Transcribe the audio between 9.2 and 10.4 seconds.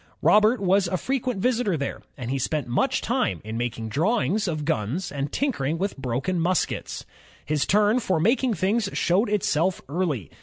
itself early.